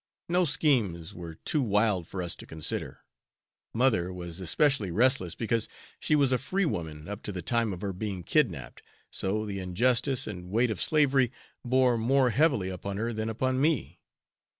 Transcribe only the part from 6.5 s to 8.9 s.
woman up to the time of her being kidnapped,